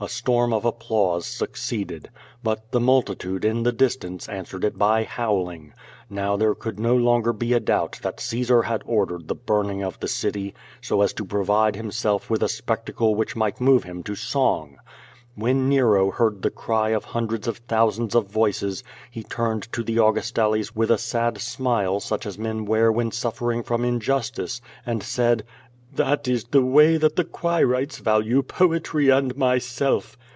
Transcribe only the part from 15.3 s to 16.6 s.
A\nien Xero heard the